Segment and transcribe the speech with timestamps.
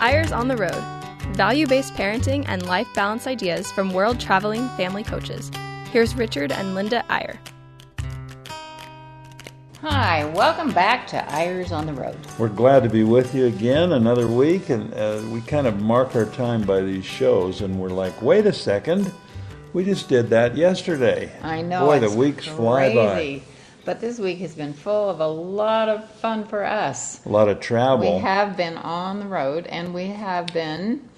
[0.00, 0.84] Eyres on the Road
[1.34, 5.50] value based parenting and life balance ideas from world traveling family coaches.
[5.90, 7.38] Here's Richard and Linda Eyre.
[9.80, 12.16] Hi, welcome back to Eyres on the Road.
[12.38, 16.16] We're glad to be with you again another week, and uh, we kind of mark
[16.16, 19.12] our time by these shows, and we're like, wait a second,
[19.74, 21.30] we just did that yesterday.
[21.42, 21.86] I know.
[21.86, 22.56] Boy, it's the weeks crazy.
[22.56, 23.42] fly by.
[23.86, 27.24] But this week has been full of a lot of fun for us.
[27.24, 28.16] A lot of travel.
[28.16, 31.08] We have been on the road, and we have been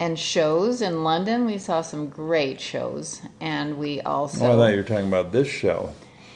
[0.00, 1.46] and shows in London.
[1.46, 4.44] We saw some great shows, and we also.
[4.44, 5.90] Oh, I thought you were talking about this show.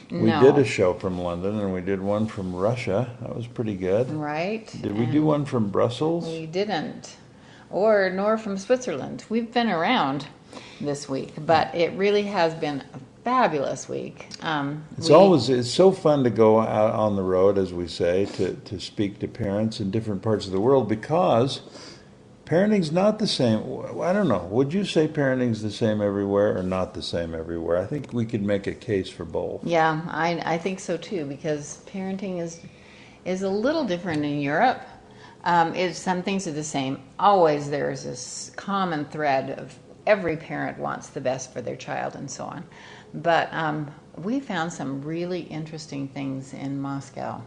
[0.09, 0.41] We No.
[0.41, 3.09] did a show from London, and we did one from Russia.
[3.21, 4.09] That was pretty good.
[4.09, 4.73] Right?
[4.81, 6.27] Did we do one from Brussels?
[6.27, 7.17] We didn't.
[7.69, 9.25] Or nor from Switzerland.
[9.27, 10.27] We've been around
[10.79, 12.83] this week, but it really has been
[13.27, 14.29] fabulous week.
[14.41, 17.85] Um, It's we- always it's so fun to go out on the road, as we
[17.85, 21.59] say, to, to speak to parents in different parts of the world because
[22.45, 23.59] parenting's not the same.
[24.01, 24.47] I don't know.
[24.49, 27.75] Would you say parenting's the same everywhere or not the same everywhere?
[27.75, 29.61] I think we could make a case for both.
[29.65, 32.61] Yeah, I, I think so too because parenting is
[33.25, 34.81] is a little different in Europe.
[35.43, 37.01] Um, it, some things are the same.
[37.19, 42.15] Always there is this common thread of every parent wants the best for their child
[42.15, 42.63] and so on.
[43.13, 47.41] But um, we found some really interesting things in Moscow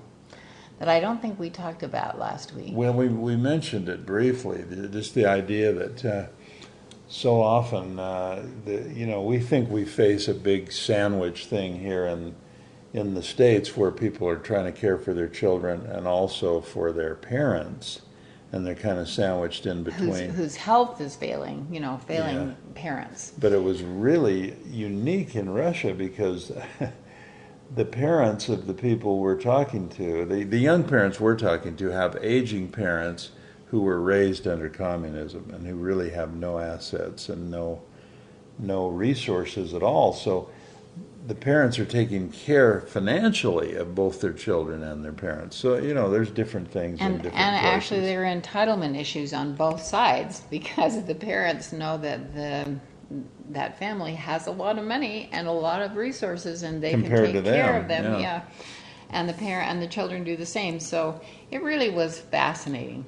[0.78, 2.72] that I don't think we talked about last week.
[2.72, 6.26] Well, we, we mentioned it briefly, just the idea that uh,
[7.08, 12.06] so often, uh, the, you know, we think we face a big sandwich thing here
[12.06, 12.34] in,
[12.94, 16.92] in the States where people are trying to care for their children and also for
[16.92, 18.00] their parents,
[18.52, 20.30] and they're kind of sandwiched in Whose, between.
[20.30, 22.54] whose health is failing, you know, failing Yeah.
[22.74, 23.32] parents.
[23.38, 26.50] But it was really unique in Russia because
[27.74, 31.90] the parents of the people we're talking to, the, the young parents we're talking to,
[31.90, 33.30] have aging parents
[33.66, 37.80] who were raised under communism and who really have no assets and no
[38.58, 40.12] no resources at all.
[40.12, 40.50] So
[41.26, 45.56] the parents are taking care financially of both their children and their parents.
[45.56, 49.32] So you know, there's different things in And, different and actually, there are entitlement issues
[49.32, 52.76] on both sides because the parents know that the
[53.50, 57.32] that family has a lot of money and a lot of resources, and they Compared
[57.32, 58.04] can take care them, of them.
[58.14, 58.20] yeah.
[58.20, 58.42] Yeah.
[59.10, 60.78] and the parent and the children do the same.
[60.80, 61.20] So
[61.50, 63.04] it really was fascinating.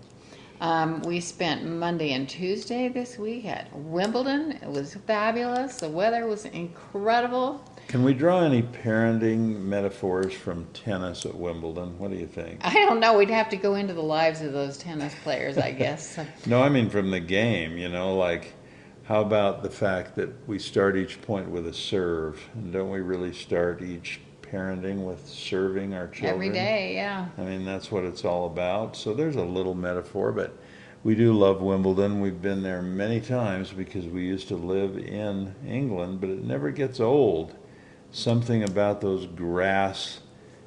[0.61, 4.53] Um, we spent Monday and Tuesday this week at Wimbledon.
[4.63, 5.79] It was fabulous.
[5.79, 7.65] The weather was incredible.
[7.93, 11.99] Can we draw any parenting metaphors from tennis at Wimbledon?
[11.99, 12.61] What do you think?
[12.65, 13.19] I don't know.
[13.19, 16.19] We'd have to go into the lives of those tennis players, I guess.
[16.47, 18.55] No, I mean from the game, you know, like
[19.05, 22.43] how about the fact that we start each point with a serve?
[22.55, 26.33] And don't we really start each parenting with serving our children?
[26.33, 27.29] Every day, yeah.
[27.37, 28.97] I mean, that's what it's all about.
[28.97, 30.57] So there's a little metaphor, but
[31.05, 32.23] we do love Wimbledon.
[32.23, 36.71] We've been there many times because we used to live in England, but it never
[36.71, 37.55] gets old.
[38.13, 40.21] Something about those grass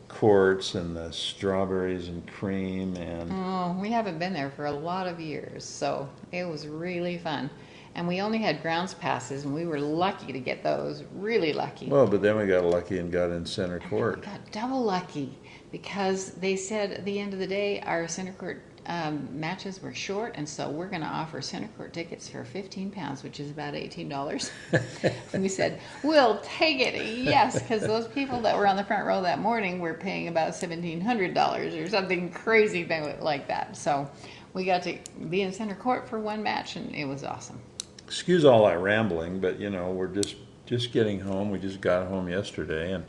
[0.07, 5.07] courts and the strawberries and cream and Oh, we haven't been there for a lot
[5.07, 7.49] of years, so it was really fun.
[7.93, 11.03] And we only had grounds passes, and we were lucky to get those.
[11.13, 11.87] Really lucky.
[11.87, 14.21] well, but then we got lucky and got in center court.
[14.21, 15.37] We got double lucky
[15.71, 19.93] because they said at the end of the day our center court um, matches were
[19.93, 23.51] short, and so we're going to offer center court tickets for 15 pounds, which is
[23.51, 24.51] about $18.
[25.33, 29.05] and we said, we'll take it, yes, because those people that were on the front
[29.05, 33.75] row that morning were paying about $1,700 or something crazy thing like that.
[33.75, 34.09] So
[34.53, 34.97] we got to
[35.29, 37.59] be in center court for one match, and it was awesome.
[38.05, 40.35] Excuse all that rambling, but you know we're just
[40.65, 41.51] just getting home.
[41.51, 43.03] We just got home yesterday, and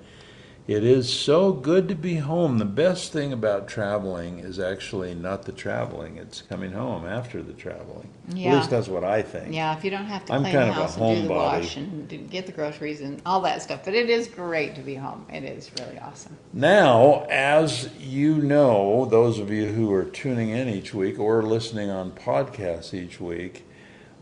[0.67, 2.59] it is so good to be home.
[2.59, 7.53] The best thing about traveling is actually not the traveling; it's coming home after the
[7.53, 8.11] traveling.
[8.29, 8.51] Yeah.
[8.51, 9.55] At least that's what I think.
[9.55, 11.29] Yeah, if you don't have to I'm clean kind the of a house and do
[11.29, 14.75] the wash and do, get the groceries and all that stuff, but it is great
[14.75, 15.27] to be home.
[15.33, 16.37] It is really awesome.
[16.53, 21.91] Now, as you know, those of you who are tuning in each week or listening
[21.91, 23.66] on podcasts each week,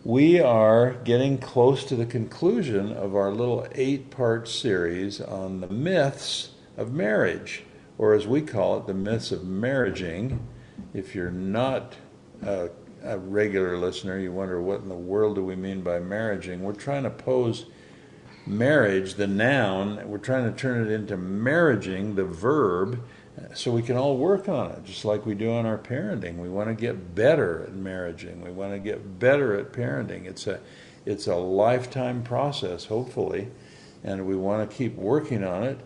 [0.05, 5.69] we are getting close to the conclusion of our little eight part series on the
[5.69, 7.63] myths of marriage,
[7.97, 10.39] or as we call it, the myths of marriaging.
[10.93, 11.95] If you're not
[12.43, 12.69] a,
[13.03, 16.61] a regular listener, you wonder what in the world do we mean by marriaging.
[16.61, 17.65] We're trying to pose
[18.47, 23.03] marriage, the noun, we're trying to turn it into marriaging, the verb,
[23.55, 26.37] so we can all work on it, just like we do on our parenting.
[26.39, 28.43] We want to get better at marriaging.
[28.45, 30.27] We want to get better at parenting.
[30.27, 30.61] It's a,
[31.07, 33.49] it's a lifetime process, hopefully,
[34.05, 35.79] and we want to keep working on it.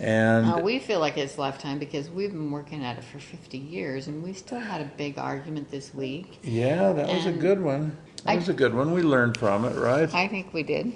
[0.00, 3.58] And Uh, we feel like it's lifetime because we've been working at it for 50
[3.58, 6.38] years, and we still had a big argument this week.
[6.42, 7.96] yeah, that was a good one.
[8.24, 8.92] That I- was a good one.
[8.92, 10.12] We learned from it, right?
[10.14, 10.92] I think we did.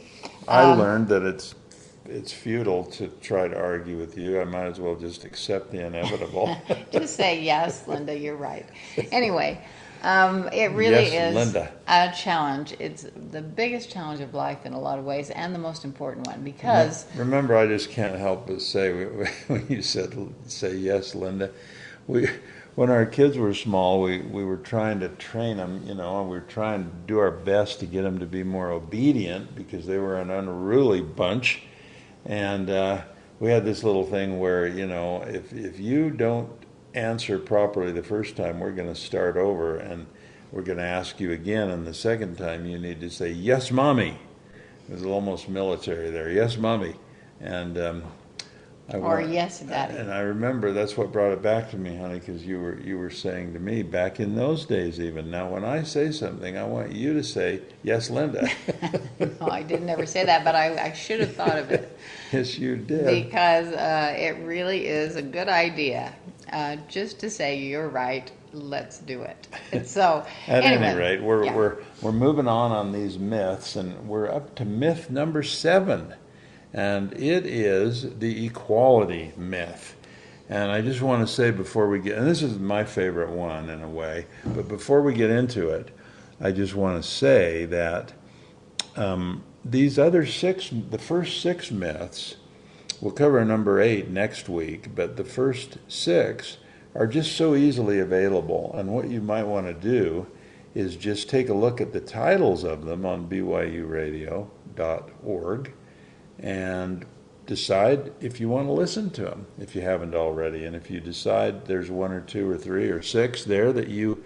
[0.46, 1.54] I Um, learned that it's
[2.06, 4.40] it's futile to try to argue with you.
[4.40, 6.56] I might as well just accept the inevitable.
[6.92, 8.16] Just say yes, Linda.
[8.18, 8.66] You're right.
[9.12, 9.60] Anyway,
[10.02, 11.72] um, it really Yes, is Linda.
[11.88, 12.74] a challenge.
[12.78, 16.26] It's the biggest challenge of life in a lot of ways, and the most important
[16.26, 19.04] one because Remember, I just can't help but say
[19.46, 20.14] when you said
[20.46, 21.50] say yes, Linda.
[22.08, 22.28] We
[22.74, 25.82] when our kids were small, we we were trying to train them.
[25.86, 28.42] You know, and we were trying to do our best to get them to be
[28.42, 31.62] more obedient because they were an unruly bunch,
[32.24, 33.02] and uh,
[33.40, 36.50] we had this little thing where you know if if you don't
[36.94, 40.06] answer properly the first time, we're going to start over and
[40.50, 43.70] we're going to ask you again, and the second time you need to say yes,
[43.70, 44.18] mommy.
[44.88, 46.30] It was almost military there.
[46.30, 46.94] Yes, mommy.
[47.40, 48.02] And um,
[48.90, 49.96] I Or wa- yes, daddy.
[49.96, 52.98] And I remember that's what brought it back to me, honey, because you were you
[52.98, 56.64] were saying to me back in those days, even now, when I say something, I
[56.64, 58.48] want you to say yes, Linda.
[59.20, 61.96] no, I didn't ever say that, but I, I should have thought of it.
[62.32, 63.04] yes, you did.
[63.06, 66.14] because uh, it really is a good idea
[66.52, 71.22] uh, just to say you're right let's do it And so At anyway, any rate,
[71.22, 71.56] we're, yeah.
[71.56, 76.14] we're, we're moving on on these myths, and we're up to myth number seven.
[76.72, 79.96] And it is the equality myth.
[80.48, 83.70] And I just want to say before we get, and this is my favorite one
[83.70, 85.90] in a way, but before we get into it,
[86.40, 88.12] I just want to say that
[88.96, 92.36] um, these other six, the first six myths,
[93.00, 96.58] we'll cover number eight next week, but the first six
[96.94, 98.72] are just so easily available.
[98.74, 100.26] And what you might want to do
[100.74, 105.72] is just take a look at the titles of them on BYURadio.org
[106.38, 107.04] and
[107.46, 110.64] decide if you want to listen to them, if you haven't already.
[110.64, 114.24] And if you decide there's one or two or three or six there that you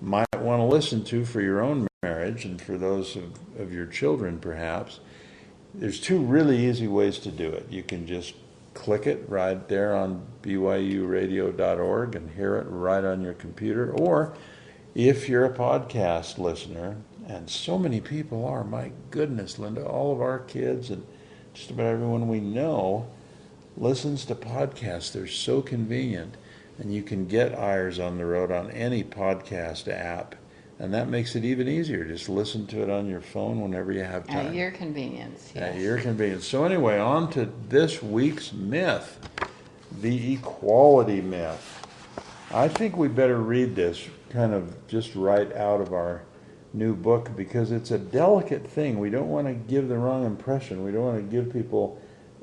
[0.00, 3.86] might want to listen to for your own marriage and for those of, of your
[3.86, 5.00] children, perhaps,
[5.74, 7.66] there's two really easy ways to do it.
[7.70, 8.34] You can just
[8.74, 13.92] click it right there on BYURadio.org and hear it right on your computer.
[13.92, 14.34] Or
[14.94, 16.96] if you're a podcast listener,
[17.26, 21.06] and so many people are, my goodness, Linda, all of our kids and
[21.54, 23.06] just about everyone we know
[23.76, 25.12] listens to podcasts.
[25.12, 26.34] They're so convenient.
[26.78, 30.34] And you can get Eyres on the Road on any podcast app.
[30.80, 32.04] And that makes it even easier.
[32.04, 34.48] Just listen to it on your phone whenever you have time.
[34.48, 36.46] at your convenience At your convenience.
[36.46, 39.20] So anyway, on to this week's myth,
[40.00, 41.86] the equality myth.
[42.52, 46.22] I think we better read this kind of just right out of our
[46.74, 48.98] new book because it's a delicate thing.
[48.98, 50.84] We don't want to give the wrong impression.
[50.84, 52.00] We don't want to give people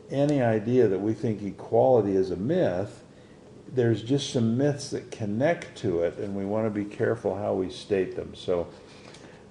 [0.10, 3.04] any idea that we think equality is a myth.
[3.74, 7.54] There's just some myths that connect to it, and we want to be careful how
[7.54, 8.34] we state them.
[8.36, 8.68] So,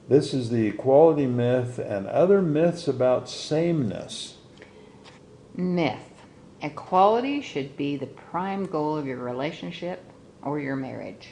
[0.09, 4.38] this is the equality myth and other myths about sameness.
[5.55, 6.11] myth
[6.62, 10.05] equality should be the prime goal of your relationship
[10.43, 11.29] or your marriage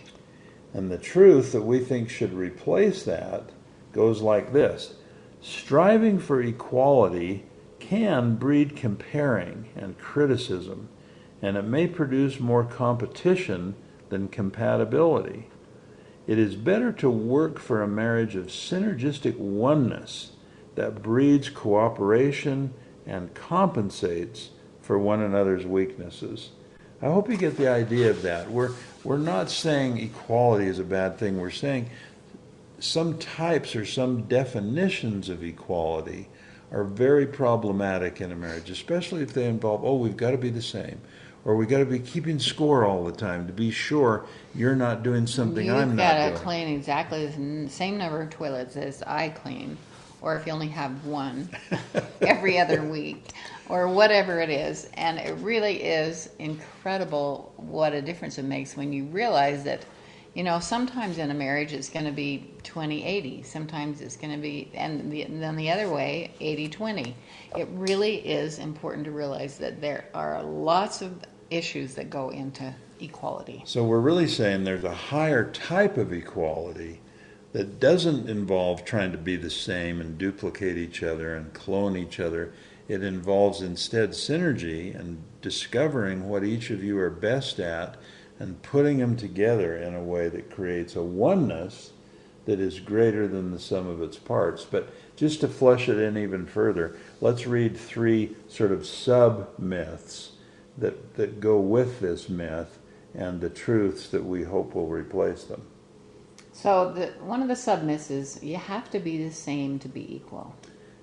[0.75, 3.51] And the truth that we think should replace that
[3.93, 4.95] goes like this
[5.41, 7.45] Striving for equality
[7.79, 10.89] can breed comparing and criticism,
[11.41, 13.75] and it may produce more competition
[14.09, 15.49] than compatibility.
[16.27, 20.33] It is better to work for a marriage of synergistic oneness
[20.75, 22.75] that breeds cooperation
[23.07, 24.51] and compensates
[24.83, 26.51] for one another's weaknesses.
[27.01, 28.51] I hope you get the idea of that.
[28.51, 28.73] We're,
[29.05, 31.39] we're not saying equality is a bad thing.
[31.39, 31.91] We're saying
[32.81, 36.29] some types or some definitions of equality
[36.73, 40.51] are very problematic in a marriage, especially if they involve, oh, we've got to be
[40.51, 41.01] the same.
[41.45, 45.03] Or we've got to be keeping score all the time to be sure you're not
[45.03, 46.25] doing something I'm not doing.
[46.25, 49.79] You've got to clean exactly the same number of toilets as I clean,
[50.21, 51.49] or if you only have one
[52.21, 53.33] every other week,
[53.69, 54.89] or whatever it is.
[54.95, 59.85] And it really is incredible what a difference it makes when you realize that,
[60.35, 64.33] you know, sometimes in a marriage it's going to be 20 80, sometimes it's going
[64.33, 67.17] to be, and, the, and then the other way, 80 20.
[67.57, 71.13] It really is important to realize that there are lots of
[71.51, 73.63] issues that go into equality.
[73.65, 77.01] So we're really saying there's a higher type of equality
[77.53, 82.21] that doesn't involve trying to be the same and duplicate each other and clone each
[82.21, 82.53] other.
[82.89, 87.97] It involves instead synergy and discovering what each of you are best at
[88.39, 91.93] and putting them together in a way that creates a oneness
[92.45, 94.65] that is greater than the sum of its parts.
[94.65, 100.33] But just to flesh it in even further, let's read three sort of sub myths
[100.79, 102.79] that, that go with this myth
[103.15, 105.63] and the truths that we hope will replace them.
[106.61, 110.13] So the, one of the submyths is you have to be the same to be
[110.13, 110.57] equal.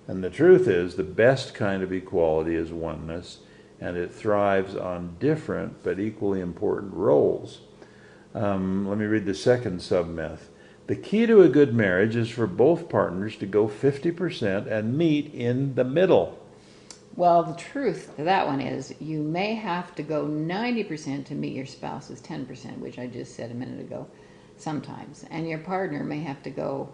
[0.06, 3.38] And the truth is, the best kind of equality is oneness,
[3.80, 7.62] and it thrives on different but equally important roles.
[8.34, 10.50] Um, let me read the second submyth.
[10.88, 15.34] The key to a good marriage is for both partners to go 50% and meet
[15.34, 16.38] in the middle.
[17.16, 21.56] Well, the truth to that one is you may have to go 90% to meet
[21.56, 24.06] your spouse's 10%, which I just said a minute ago,
[24.58, 25.26] sometimes.
[25.30, 26.90] And your partner may have to go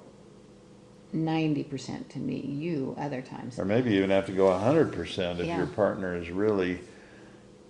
[1.13, 3.59] 90% to meet you other times.
[3.59, 5.57] Or maybe even have to go 100% if Yeah.
[5.57, 6.79] your partner is really,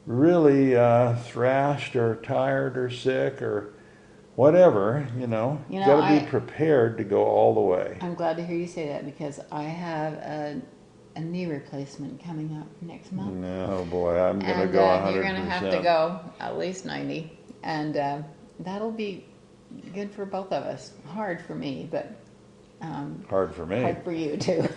[0.06, 3.74] really uh, thrashed or tired or sick or
[4.36, 5.60] whatever, you know.
[5.70, 7.98] You know, got to be prepared to go all the way.
[8.02, 10.62] I'm glad to hear you say that because I have a,
[11.16, 13.34] a knee replacement coming up next month.
[13.34, 15.14] No, boy, I'm going to go uh, 100%.
[15.14, 17.38] you're going to have to go at least 90.
[17.64, 18.22] And uh,
[18.60, 19.26] that'll be
[19.94, 20.92] good for both of us.
[21.08, 22.16] Hard for me, but
[22.82, 23.82] um, Hard for me.
[23.82, 24.68] hard for you too.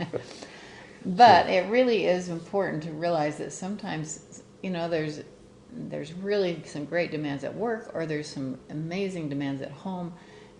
[1.06, 5.22] but it really is important to realize that sometimes, you know, there's
[5.70, 10.12] there's really some great demands at work, or there's some amazing demands at home,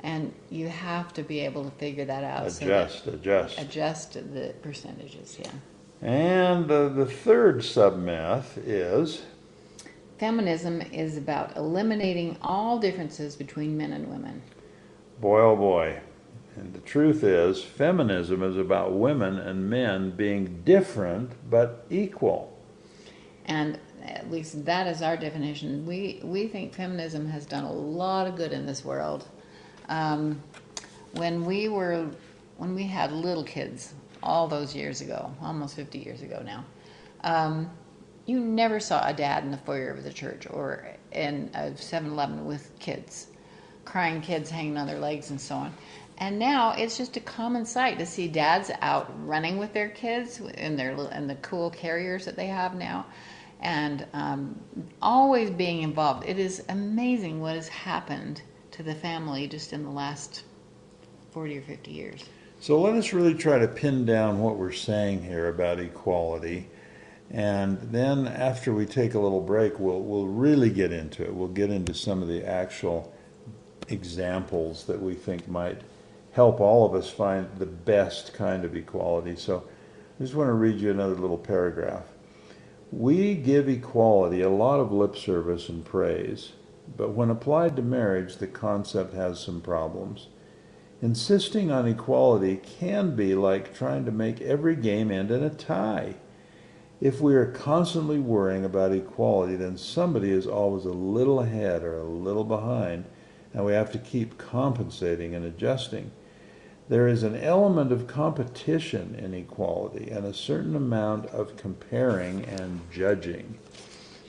[0.02, 2.50] and you have to be able to figure that out.
[2.52, 3.59] so that- Adjust, adjust.
[3.59, 5.38] adjust the percentages.
[5.40, 5.50] Yeah.
[6.02, 9.23] And uh, the third submyth is
[10.18, 14.42] Feminism is about eliminating all differences between men and women.
[15.20, 16.00] boy, oh boy.
[16.56, 22.52] And the truth is, feminism is about women and men being different but equal.
[23.46, 25.87] And at least that is our definition.
[25.87, 29.28] We, we think feminism has done a lot of good in this world.
[29.88, 30.42] Um,
[31.12, 32.10] when we were,
[32.56, 36.64] when we had little kids, all those years ago, almost 50 years ago now,
[37.22, 37.70] um,
[38.28, 42.11] you never saw a dad in the foyer of the church or in a 7
[42.11, 43.28] Eleven with kids,
[43.87, 45.75] crying kids hanging on their legs and so on.
[46.18, 50.40] And now it's just a common sight to see dads out running with their kids
[50.40, 53.06] in their in the cool carriers that they have now,
[53.61, 54.61] and um,
[55.00, 56.28] always being involved.
[56.28, 58.42] It is amazing what has happened
[58.73, 60.42] to the family just in the last
[61.30, 62.25] forty or fifty years.
[62.58, 66.66] So let us really try to pin down what we're saying here about equality.
[67.30, 71.35] And then after we take a little break, we'll, we'll really get into it.
[71.35, 73.12] We'll get into some of the actual
[73.88, 75.82] examples that we think might
[76.32, 79.37] help all of us find the best kind of equality.
[79.37, 79.64] So
[80.18, 82.04] I just want to read you another little paragraph.
[82.90, 86.52] We give equality a lot of lip service and praise,
[86.97, 90.28] but when applied to marriage, the concept has some problems.
[91.02, 96.14] Insisting on equality can be like trying to make every game end in a tie.
[97.00, 101.97] If we are constantly worrying about equality, then somebody is always a little ahead or
[101.99, 103.05] a little behind,
[103.55, 106.11] and we have to keep compensating and adjusting.
[106.88, 112.81] There is an element of competition in equality and a certain amount of comparing and
[112.90, 113.59] judging.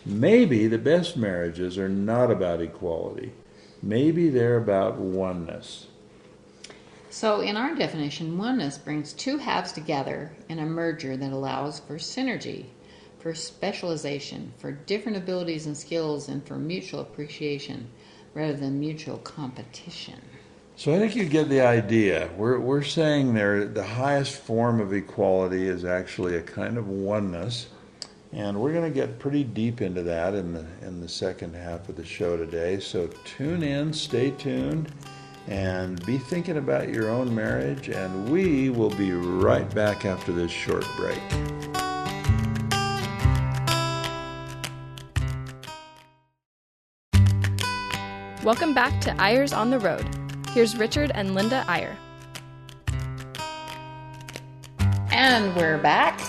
[0.05, 3.31] Maybe the best marriages are not about equality.
[3.81, 5.87] Maybe they're about oneness.
[7.19, 11.95] So, in our definition, oneness brings two halves together in a merger that allows for
[11.95, 12.67] synergy,
[13.19, 17.89] for specialization, for different abilities and skills, and for mutual appreciation
[18.33, 20.21] rather than mutual competition.
[20.77, 22.29] So I think you get the idea.
[22.37, 27.67] We're, we're saying there the highest form of equality is actually a kind of oneness.
[28.31, 31.89] And we're going to get pretty deep into that in the, in the second half
[31.89, 32.79] of the show today.
[32.79, 34.93] So tune in, stay tuned,
[35.49, 37.89] and be thinking about your own marriage.
[37.89, 41.19] And we will be right back after this short break.
[48.43, 50.07] Welcome back to Eyres on the Road.
[50.51, 51.97] Here's Richard and Linda Eyre.
[55.11, 56.21] And we're back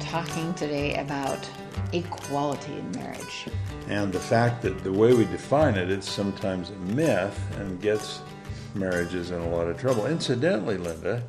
[0.00, 1.48] talking today about
[1.92, 3.46] equality in marriage.
[3.88, 8.20] And the fact that the way we define it, it's sometimes a myth and gets
[8.74, 10.06] marriages in a lot of trouble.
[10.06, 11.22] Incidentally, Linda,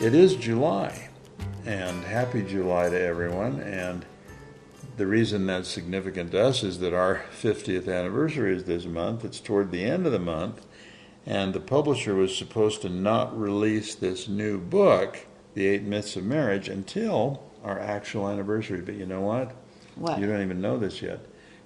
[0.00, 1.08] it is July,
[1.64, 3.60] and happy July to everyone.
[3.60, 4.04] And
[4.96, 9.24] the reason that's significant to us is that our 50th anniversary is this month.
[9.24, 10.66] It's toward the end of the month,
[11.26, 16.24] and the publisher was supposed to not release this new book, The Eight Myths of
[16.24, 18.82] Marriage, until our actual anniversary.
[18.82, 19.52] But you know what?
[19.96, 20.18] What?
[20.18, 21.20] You don't even know this yet.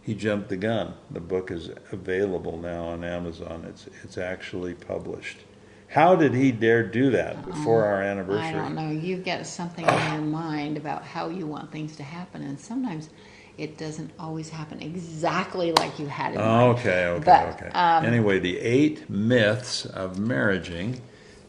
[0.08, 0.94] He jumped the gun.
[1.10, 3.66] The book is available now on Amazon.
[3.68, 5.36] It's it's actually published.
[5.88, 8.48] How did he dare do that before our anniversary?
[8.48, 8.90] I don't know.
[8.90, 13.10] You get something in your mind about how you want things to happen, and sometimes
[13.58, 17.68] it doesn't always happen exactly like you had in Oh, okay, okay, But, okay.
[17.78, 21.00] um, anyway, the eight myths of marriaging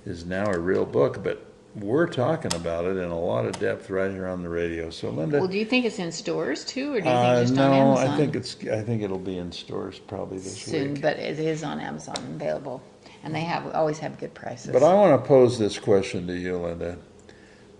[0.06, 3.90] is now a real book, but we're talking about it in a lot of depth
[3.90, 4.90] right here on the radio.
[4.90, 7.42] So, Linda, Well, do you think it's in stores too, or do you think uh,
[7.42, 8.06] just no, on Amazon?
[8.06, 11.02] No, I think it's I think it'll be in stores probably this soon, week.
[11.02, 12.82] but it is on Amazon available,
[13.24, 14.72] and they have always have good prices.
[14.72, 16.98] But I want to pose this question to you, Linda.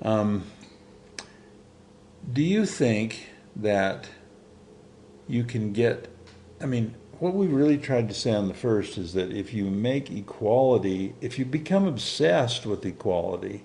[0.02, 0.44] Um,
[2.32, 4.08] do you think that
[5.28, 6.10] you can get?
[6.62, 9.66] I mean, what we really tried to say on the first is that if you
[9.66, 13.64] make equality, if you become obsessed with equality,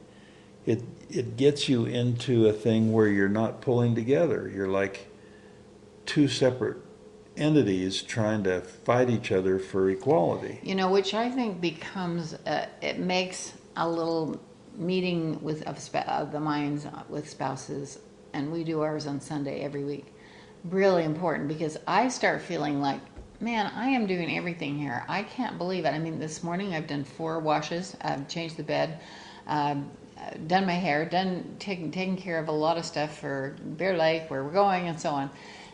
[0.67, 4.51] it it gets you into a thing where you're not pulling together.
[4.53, 5.09] You're like
[6.07, 6.79] two separate
[7.37, 10.61] entities trying to fight each other for equality.
[10.63, 14.41] You know, which I think becomes uh, it makes a little
[14.77, 17.99] meeting with of, sp- of the minds with spouses,
[18.33, 20.13] and we do ours on Sunday every week.
[20.65, 23.01] Really important because I start feeling like,
[23.41, 25.05] man, I am doing everything here.
[25.09, 25.89] I can't believe it.
[25.89, 27.97] I mean, this morning I've done four washes.
[28.01, 29.01] I've changed the bed.
[29.47, 29.91] Um,
[30.47, 34.31] done my hair, done taking taking care of a lot of stuff for Bear Lake,
[34.31, 35.31] where we're going, and so on.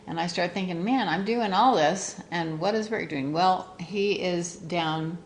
[0.07, 3.33] And I start thinking, man, I'm doing all this, and what is Rick doing?
[3.33, 5.19] Well, he is down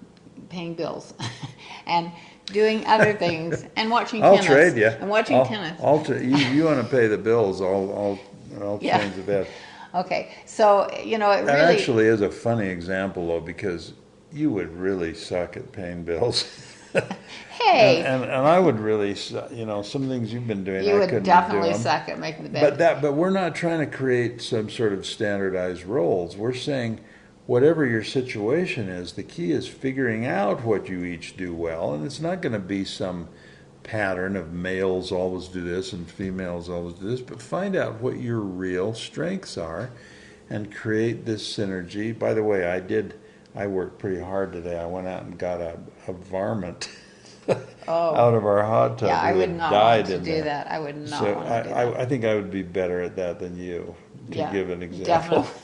[0.50, 1.14] paying bills
[1.86, 2.10] and
[2.46, 4.46] doing other things and watching I'll tennis.
[4.46, 4.88] trade you.
[4.88, 5.80] And watching I'll, tennis.
[5.82, 7.60] I'll tra- you, you want to pay the bills?
[7.60, 8.18] I'll
[8.58, 8.98] I'll I'll Yeah.
[8.98, 9.46] change the bed.
[9.94, 11.76] Okay, so you know it That really.
[11.76, 13.92] actually is a funny example though, because
[14.32, 16.44] you would really suck at paying bills.
[17.54, 19.16] hey, and, and and I would really,
[19.52, 22.44] you know, some things you've been doing, you I would definitely do suck at making
[22.44, 22.60] the bed.
[22.62, 26.36] But that, but we're not trying to create some sort of standardized roles.
[26.36, 27.00] We're saying,
[27.46, 32.04] whatever your situation is, the key is figuring out what you each do well, and
[32.04, 33.28] it's not going to be some
[33.82, 38.18] pattern of males always do this and females always do this, but find out what
[38.18, 39.90] your real strengths are,
[40.50, 42.18] and create this synergy.
[42.18, 43.14] By the way, I did.
[43.54, 44.78] I worked pretty hard today.
[44.78, 46.88] I went out and got a, a varmint
[47.86, 48.14] Oh.
[48.14, 49.08] out of our hot tub.
[49.08, 49.12] Oh.
[49.12, 50.44] yeah, I would not want to do there.
[50.44, 50.70] that.
[50.70, 52.00] I would not So want I, do that.
[52.00, 53.94] I think I would be better at that than you,
[54.30, 55.46] to Yeah, give an example.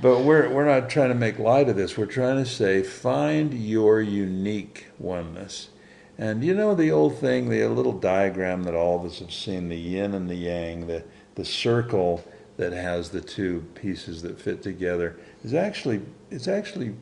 [0.00, 1.96] But we're we're not trying to make light of this.
[1.96, 5.70] We're trying to say find your unique oneness.
[6.18, 9.68] And you know the old thing, the little diagram that all of us have seen,
[9.68, 12.22] the yin and the yang, the the circle
[12.58, 16.94] that has the two pieces that fit together is actually it's actually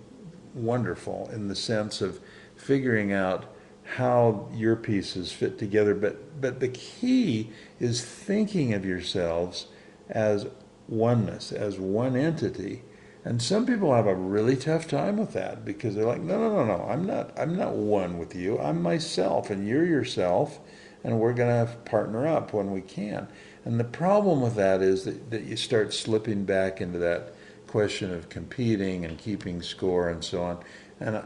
[0.54, 2.20] wonderful in the sense of
[2.62, 3.44] figuring out
[3.96, 9.66] how your pieces fit together but but the key is thinking of yourselves
[10.08, 10.46] as
[10.88, 12.82] oneness as one entity.
[13.24, 16.56] And some people have a really tough time with that because they're like no no
[16.56, 18.58] no no i'm not i'm not one with you.
[18.58, 20.60] I'm myself and you're yourself
[21.04, 23.26] and we're going to partner up when we can.
[23.64, 27.34] And the problem with that is that, that you start slipping back into that
[27.66, 30.62] question of competing and keeping score and so on.
[31.02, 31.22] And uh,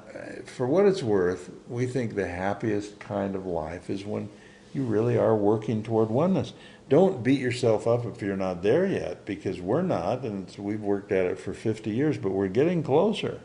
[0.47, 4.31] for what it's worth, we think the happiest kind of life is when
[4.73, 6.53] you really are working toward oneness.
[6.89, 10.81] Don't beat yourself up if you're not there yet, because we're not, and it's, we've
[10.81, 13.43] worked at it for 50 years, but we're getting closer.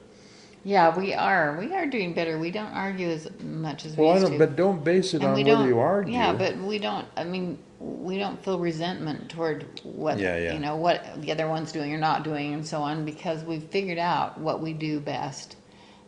[0.64, 1.58] yeah, we are.
[1.60, 2.38] We are doing better.
[2.40, 4.38] We don't argue as much as we Well, I used don't, to.
[4.38, 6.14] but don't base it and on we whether you argue.
[6.14, 7.08] Yeah, but we don't.
[7.18, 10.54] I mean, we don't feel resentment toward what Yeah, yeah.
[10.54, 13.64] you know what the other one's doing or not doing, and so on, because we've
[13.66, 15.56] figured out what we do best,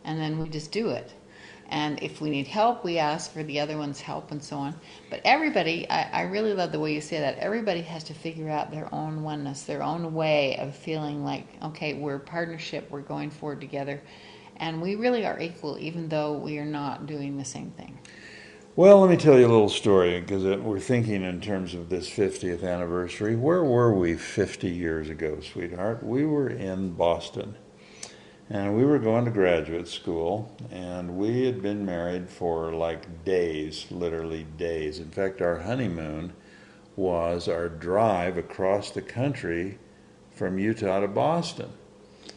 [0.04, 1.12] and then we just do it.
[1.70, 4.74] And if we need help, we ask for the other one's help, and so on.
[5.10, 7.38] But everybody, I, I really love the way you say that.
[7.38, 11.94] Everybody has to figure out their own oneness, their own way of feeling like, okay,
[11.94, 14.02] we're partnership, we're going forward together,
[14.58, 17.98] and we really are equal, even though we are not doing the same thing.
[18.76, 22.10] Well, let me tell you a little story because we're thinking in terms of this
[22.10, 23.36] 50th anniversary.
[23.36, 26.02] Where were we 50 years ago, sweetheart?
[26.02, 27.54] We were in Boston.
[28.50, 33.86] And we were going to graduate school, and we had been married for like days,
[33.90, 34.98] literally days.
[34.98, 36.34] In fact, our honeymoon
[36.94, 39.78] was our drive across the country
[40.30, 41.70] from Utah to Boston.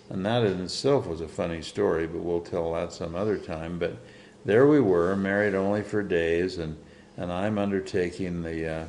[0.10, 3.78] And that in itself was a funny story, but we'll tell that some other time.
[3.78, 3.98] But
[4.46, 6.78] there we were, married only for days, and,
[7.18, 8.86] and I'm undertaking the, uh,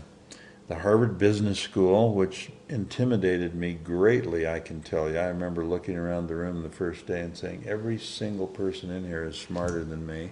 [0.68, 5.18] the Harvard Business School, which intimidated me greatly, I can tell you.
[5.18, 9.06] I remember looking around the room the first day and saying, every single person in
[9.06, 10.30] here is smarter than me.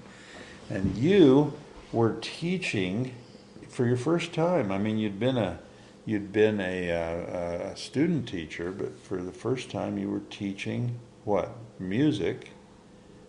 [0.69, 1.55] And you
[1.93, 3.15] were teaching
[3.69, 4.71] for your first time.
[4.71, 5.59] I mean, you'd been a
[6.05, 10.97] you'd been a, uh, a student teacher, but for the first time you were teaching
[11.25, 12.53] what music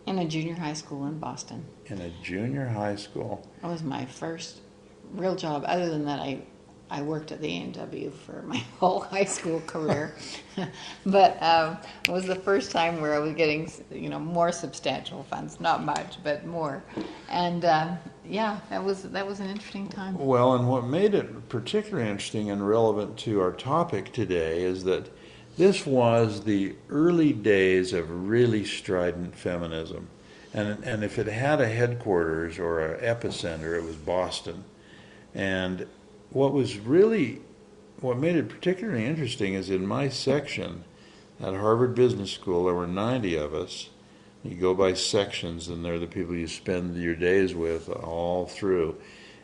[0.06, 1.66] In a junior high school in Boston.
[1.88, 3.48] in a junior high school.
[3.62, 4.62] That was my first
[5.14, 5.64] real job.
[5.66, 6.44] Other than that, I
[6.90, 10.16] I worked at the A&W for my whole high school career,
[11.06, 15.24] but um, it was the first time where I was getting, you know, more substantial
[15.24, 16.84] funds, not much, but more.
[17.30, 17.96] And uh,
[18.26, 20.18] yeah, that was that was an interesting time.
[20.18, 25.10] Well, and what made it particularly interesting and relevant to our topic today is that
[25.58, 30.08] this was the early days of really strident feminism.
[30.54, 34.64] And, and if it had a headquarters or an epicenter, it was Boston.
[35.34, 35.88] And
[36.32, 37.42] what was really,
[38.02, 40.84] what made it particularly interesting is in my section
[41.40, 43.90] at Harvard Business School, there were 90 of us.
[44.44, 48.96] You go by sections, and they're the people you spend your days with all through.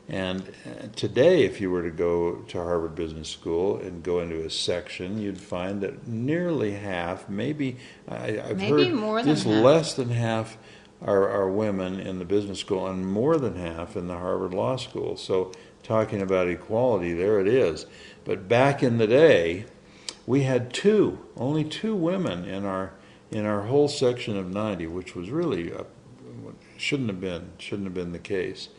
[0.09, 4.43] And uh, today, if you were to go to Harvard Business School and go into
[4.45, 9.45] a section, you'd find that nearly half, maybe I, have maybe heard more than just
[9.45, 10.57] less than half,
[11.01, 14.75] are, are women in the business school, and more than half in the Harvard Law
[14.75, 15.15] School.
[15.17, 15.51] So,
[15.83, 17.85] talking about equality, there it is.
[18.25, 19.65] But back in the day,
[20.25, 22.93] we had two, only two women in our
[23.31, 25.73] in our whole section of 90, which was really
[26.77, 28.69] shouldn't have been shouldn't have been the case.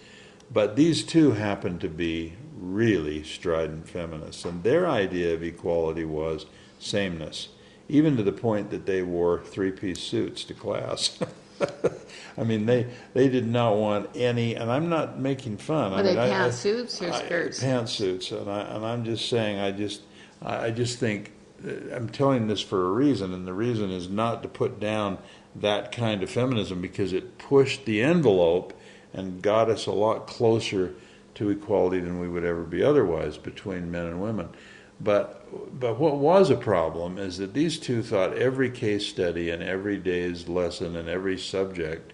[0.52, 6.46] But these two happened to be really strident feminists, and their idea of equality was
[6.78, 7.48] sameness,
[7.88, 11.18] even to the point that they wore three-piece suits to class.
[12.38, 15.92] I mean, they they did not want any, and I'm not making fun.
[15.92, 17.62] Were I they mean, I- pantsuits or skirts?
[17.62, 20.02] pantsuits, and I and I'm just saying, I just
[20.42, 21.32] I I just think
[21.66, 25.18] uh, I'm telling this for a reason, and the reason is not to put down
[25.56, 28.72] that kind of feminism because it pushed the envelope
[29.12, 30.94] and got us a lot closer
[31.36, 34.48] to equality than we would ever be otherwise between men and women.
[35.00, 35.40] But
[35.78, 39.96] but what was a problem is that these two thought every case study and every
[39.98, 42.12] day's lesson and every subject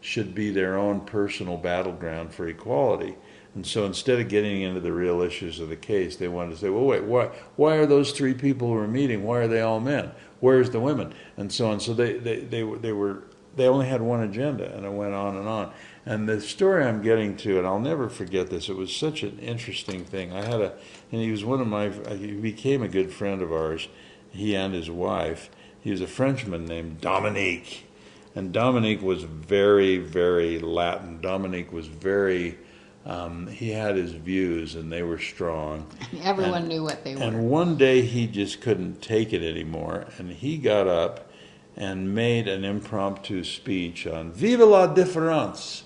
[0.00, 3.16] should be their own personal battleground for equality.
[3.54, 6.56] And so instead of getting into the real issues of the case, they wanted to
[6.56, 9.60] say, well, wait, why, why are those three people who are meeting, why are they
[9.60, 10.12] all men?
[10.38, 11.12] Where's the women?
[11.36, 11.80] And so on.
[11.80, 13.24] So they, they, they, were- they were,
[13.56, 15.72] they only had one agenda, and it went on and on.
[16.06, 19.38] And the story I'm getting to, and I'll never forget this, it was such an
[19.40, 20.32] interesting thing.
[20.32, 20.72] I had a,
[21.12, 23.88] and he was one of my, he became a good friend of ours,
[24.30, 25.50] he and his wife.
[25.80, 27.86] He was a Frenchman named Dominique.
[28.34, 31.20] And Dominique was very, very Latin.
[31.20, 32.58] Dominique was very,
[33.04, 35.86] um, he had his views and they were strong.
[36.22, 37.22] Everyone knew what they were.
[37.22, 41.30] And one day he just couldn't take it anymore, and he got up
[41.76, 45.84] and made an impromptu speech on Vive la différence.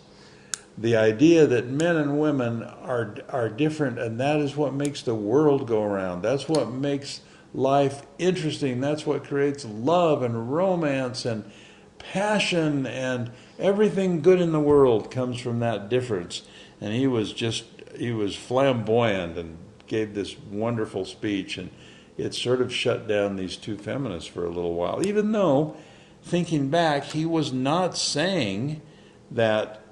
[0.76, 5.14] The idea that men and women are are different, and that is what makes the
[5.14, 6.22] world go around.
[6.22, 7.20] That's what makes
[7.54, 8.80] life interesting.
[8.80, 11.50] That's what creates love and romance and
[11.98, 16.42] passion and everything good in the world comes from that difference.
[16.80, 17.64] And he was just
[17.96, 19.56] he was flamboyant and
[19.86, 21.70] gave this wonderful speech and
[22.16, 25.06] it sort of shut down these two feminists for a little while.
[25.06, 25.76] Even though
[26.22, 28.80] thinking back, he was not saying
[29.30, 29.83] that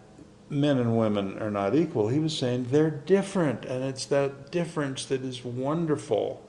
[0.52, 2.08] men and women are not equal.
[2.08, 6.46] He was saying they're different, and it's that difference that is wonderful.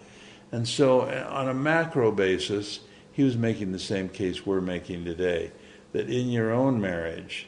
[0.52, 5.06] And so, uh, on a macro basis, he was making the same case we're making
[5.06, 5.52] today
[5.94, 7.48] that in your own marriage,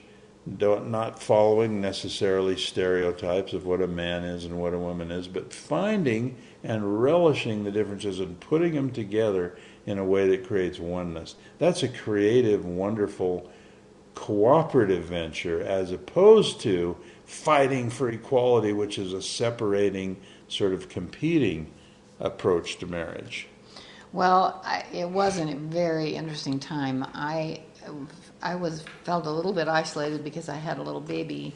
[0.58, 5.28] don't, not following necessarily stereotypes of what a man is and what a woman is,
[5.28, 10.80] but finding and relishing the differences and putting them together in a way that creates
[10.80, 11.36] oneness.
[11.58, 13.52] That's a creative, wonderful,
[14.16, 21.72] cooperative venture as opposed to fighting for equality, which is a separating, sort of competing
[22.20, 23.48] approach to marriage.
[24.14, 27.06] Well, I, it wasn't a very interesting time.
[27.14, 27.62] I,
[28.42, 31.54] I was felt a little bit isolated because I had a little baby.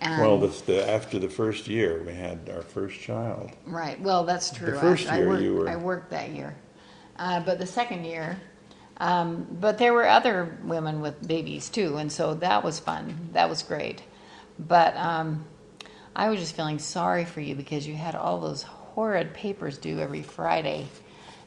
[0.00, 3.50] And Well, the, the, after the first year, we had our first child.
[3.66, 4.00] right.
[4.00, 4.72] Well, that's true.
[4.72, 6.56] The first I, I year worked, you were- I worked that year,
[7.18, 8.40] uh, but the second year,
[9.00, 13.30] um, but there were other women with babies too, and so that was fun.
[13.32, 14.02] That was great.
[14.58, 15.44] But um,
[16.16, 20.00] I was just feeling sorry for you because you had all those horrid papers due
[20.00, 20.88] every Friday,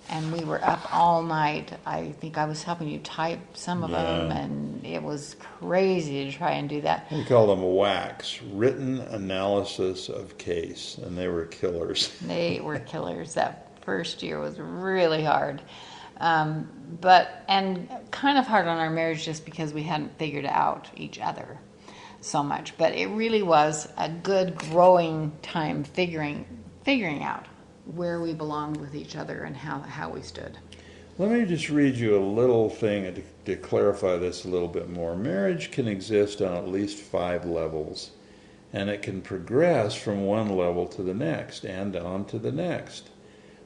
[0.09, 1.73] and we were up all night.
[1.85, 6.31] I think I was helping you type some of them, and it was crazy to
[6.31, 7.07] try and do that.
[7.11, 12.17] We call them WACs, Written Analysis of Case, and they were killers.
[12.21, 13.33] They were killers.
[13.33, 15.61] That first year was really hard.
[16.21, 16.69] Um,
[17.01, 21.19] but, and kind of hard on our marriage just because we hadn't figured out each
[21.19, 21.57] other
[22.21, 22.77] so much.
[22.77, 26.45] But it really was a good growing time figuring,
[26.83, 27.47] figuring out
[27.95, 30.59] where we belonged with each other and how, how we stood.
[31.17, 34.89] Let me just read you a little thing to, to clarify this a little bit
[34.89, 35.15] more.
[35.15, 38.11] Marriage can exist on at least five levels,
[38.73, 43.09] and it can progress from one level to the next and on to the next.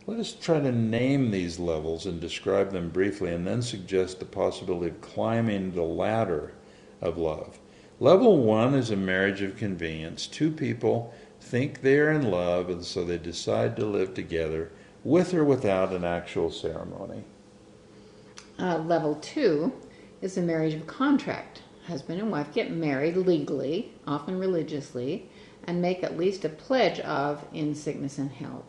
[0.07, 4.25] Let us try to name these levels and describe them briefly, and then suggest the
[4.25, 6.53] possibility of climbing the ladder
[7.01, 7.57] of love.
[7.99, 10.27] Level one is a marriage of convenience.
[10.27, 14.71] Two people think they are in love, and so they decide to live together
[15.03, 17.23] with or without an actual ceremony.
[18.59, 19.73] Uh, level two
[20.21, 21.61] is a marriage of contract.
[21.87, 25.29] Husband and wife get married legally, often religiously,
[25.65, 28.65] and make at least a pledge of in sickness and health,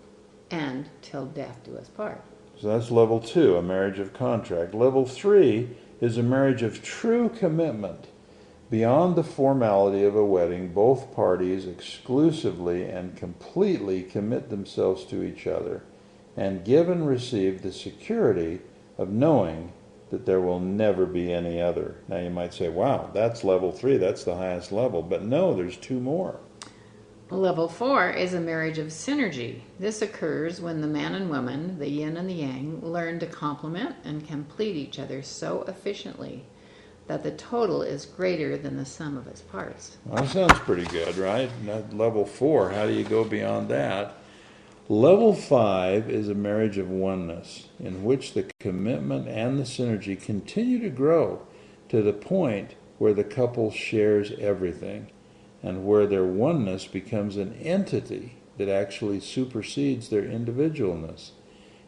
[0.50, 2.22] and till death do us part.
[2.60, 4.74] So that's level two, a marriage of contract.
[4.74, 8.06] Level three is a marriage of true commitment.
[8.70, 15.46] Beyond the formality of a wedding, both parties exclusively and completely commit themselves to each
[15.46, 15.82] other
[16.36, 18.60] and give and receive the security
[18.98, 19.72] of knowing
[20.10, 21.96] that there will never be any other.
[22.08, 25.02] Now you might say, wow, that's level three, that's the highest level.
[25.02, 26.40] But no, there's two more.
[27.28, 29.62] Level four is a marriage of synergy.
[29.80, 33.96] This occurs when the man and woman, the yin and the yang, learn to complement
[34.04, 36.44] and complete each other so efficiently
[37.08, 39.96] that the total is greater than the sum of its parts.
[40.04, 41.50] Well, that sounds pretty good, right?
[41.92, 44.14] Level four, how do you go beyond that?
[44.88, 50.78] Level five is a marriage of oneness, in which the commitment and the synergy continue
[50.78, 51.44] to grow
[51.88, 55.10] to the point where the couple shares everything
[55.66, 61.30] and where their oneness becomes an entity that actually supersedes their individualness.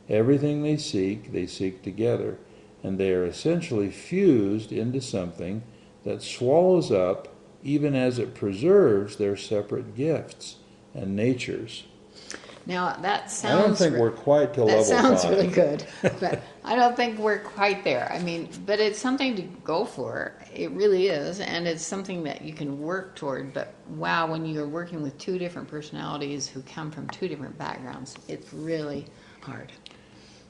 [0.09, 2.39] Everything they seek, they seek together
[2.83, 5.63] and they are essentially fused into something
[6.05, 7.29] that swallows up
[7.63, 10.57] even as it preserves their separate gifts
[10.93, 11.85] and natures.
[12.69, 13.55] Now that sounds.
[13.55, 14.85] I don't think re- we're quite to level.
[14.85, 15.33] that sounds five.
[15.33, 15.87] really good,
[16.21, 18.13] but I don't think we're quite there.
[18.13, 20.35] I mean, but it's something to go for.
[20.55, 23.55] It really is, and it's something that you can work toward.
[23.55, 28.15] But wow, when you're working with two different personalities who come from two different backgrounds,
[28.29, 29.07] it's really
[29.41, 29.73] hard.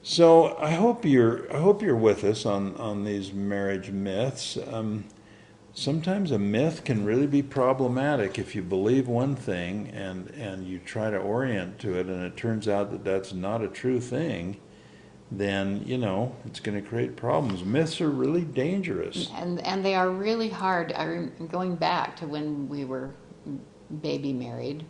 [0.03, 4.57] So I hope you're I hope you're with us on on these marriage myths.
[4.69, 5.05] Um,
[5.79, 10.79] sometimes a myth can really be problematic if you believe one thing and and you
[10.79, 14.57] try to orient to it, and it turns out that that's not a true thing.
[15.31, 17.63] Then you know it's going to create problems.
[17.63, 19.29] Myths are really dangerous.
[19.35, 20.91] And and they are really hard.
[20.93, 23.11] I rem- going back to when we were
[24.01, 24.85] baby married,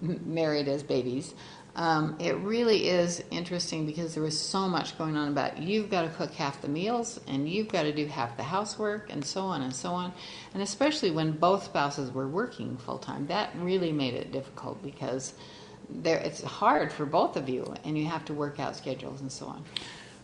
[0.00, 1.34] married as babies.
[1.76, 6.02] Um, it really is interesting because there was so much going on about you've got
[6.02, 9.42] to cook half the meals and you've got to do half the housework and so
[9.42, 10.12] on and so on.
[10.52, 15.34] And especially when both spouses were working full time, that really made it difficult because
[15.90, 19.30] there it's hard for both of you and you have to work out schedules and
[19.30, 19.64] so on.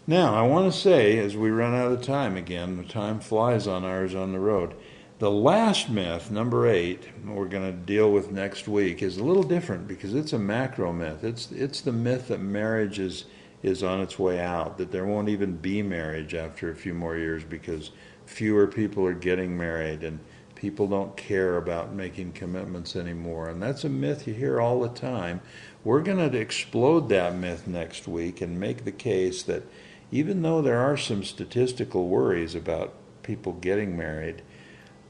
[0.07, 3.67] Now I want to say, as we run out of time again, the time flies
[3.67, 4.75] on Eyres on the road.
[5.21, 9.43] The last myth, number eight, we're going to deal with next week, is a little
[9.43, 11.25] different because it's a macro myth.
[11.25, 13.27] It's it's the myth that marriage is
[13.63, 17.19] is on its way out, that there won't even be marriage after a few more
[17.19, 17.91] years because
[18.25, 20.21] fewer people are getting married and
[20.55, 23.51] people don't care about making commitments anymore.
[23.51, 25.43] And that's a myth you hear all the time.
[25.85, 29.65] We're going to explode that myth next week and make the case that
[30.11, 34.41] even though there are some statistical worries about people getting married,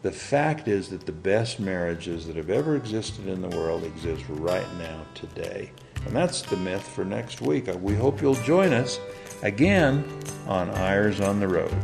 [0.02, 4.24] the fact is that the best marriages that have ever existed in the world exist
[4.28, 5.72] right now, today.
[6.06, 7.68] And that's the myth for next week.
[7.68, 8.98] Uh, We hope you'll join us
[9.42, 10.04] again
[10.46, 11.74] on Eyres on the Road.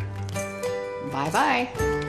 [1.12, 2.02] Bye bye.